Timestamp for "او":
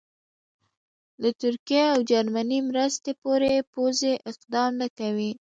1.93-1.99